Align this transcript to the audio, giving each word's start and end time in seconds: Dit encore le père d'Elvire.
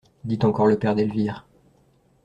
Dit 0.23 0.39
encore 0.45 0.65
le 0.65 0.79
père 0.79 0.95
d'Elvire. 0.95 1.45